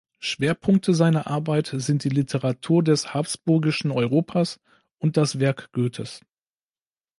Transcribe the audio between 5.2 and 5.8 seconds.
Werk